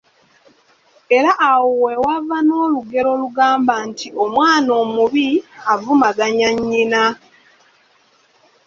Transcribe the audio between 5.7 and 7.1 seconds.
avumaganya nnyina.”